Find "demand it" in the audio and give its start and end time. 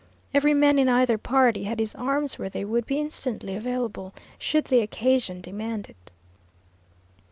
5.41-6.11